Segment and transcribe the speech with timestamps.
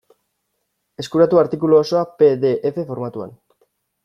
[1.03, 3.39] Eskuratu artikulu osoa pe de efe formatuan.